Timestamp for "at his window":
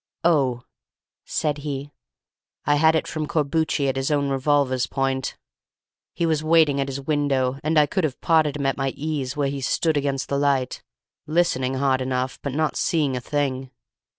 6.81-7.59